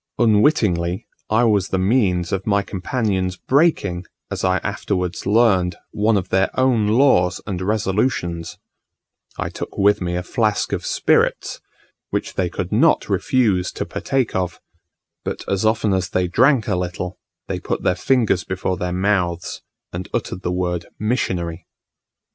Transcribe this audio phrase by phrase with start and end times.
[0.17, 6.29] Unwittingly, I was the means of my companions breaking, as I afterwards learned, one of
[6.29, 8.57] their own laws, and resolutions:
[9.37, 11.61] I took with me a flask of spirits,
[12.09, 14.59] which they could not refuse to partake of;
[15.23, 19.61] but as often as they drank a little, they put their fingers before their mouths,
[19.93, 21.67] and uttered the word "Missionary."